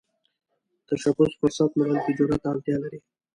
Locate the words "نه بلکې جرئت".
1.77-2.39